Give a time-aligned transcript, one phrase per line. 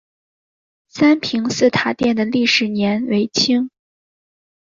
[0.87, 3.69] 三平寺塔殿的历史年代为清。